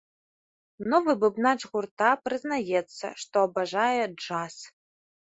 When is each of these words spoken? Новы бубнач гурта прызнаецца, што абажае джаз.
Новы 0.93 1.13
бубнач 1.23 1.59
гурта 1.75 2.11
прызнаецца, 2.29 3.05
што 3.25 3.35
абажае 3.51 4.01
джаз. 4.15 4.55